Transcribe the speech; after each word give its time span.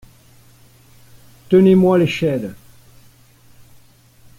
Tenez-moi 1.49 1.95
l’échelle! 1.99 2.55